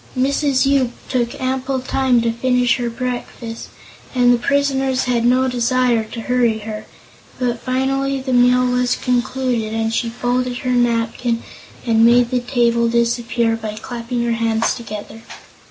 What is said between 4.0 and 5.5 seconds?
and the prisoners had no